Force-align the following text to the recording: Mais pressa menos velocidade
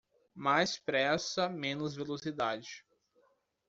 Mais 0.33 0.79
pressa 0.79 1.47
menos 1.47 1.95
velocidade 1.95 2.83